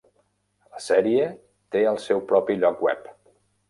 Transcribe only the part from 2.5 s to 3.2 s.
lloc web.